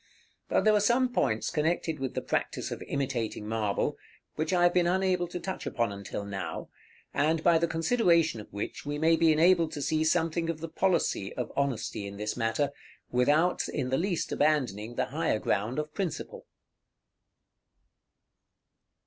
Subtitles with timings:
[0.49, 3.99] But there are some points connected with the practice of imitating marble,
[4.33, 6.69] which I have been unable to touch upon until now,
[7.13, 10.69] and by the consideration of which we may be enabled to see something of the
[10.69, 12.71] policy of honesty in this matter,
[13.11, 16.47] without in the least abandoning the higher ground of principle.